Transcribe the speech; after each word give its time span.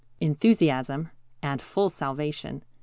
ENTHUSIASM 0.19 1.11
AND 1.43 1.61
FULL 1.61 1.91
SALVATION. 1.91 2.63